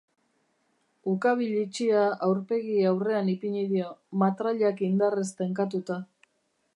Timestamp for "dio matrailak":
3.73-4.85